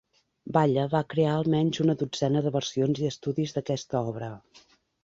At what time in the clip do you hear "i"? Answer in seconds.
3.07-3.09